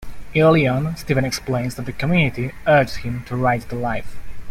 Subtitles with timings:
[0.35, 4.17] Early on, Stephen explains that the community urged him to write the "Life".